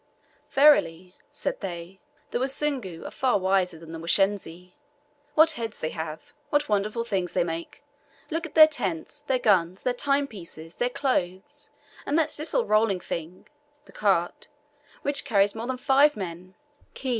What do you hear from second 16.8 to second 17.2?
que!"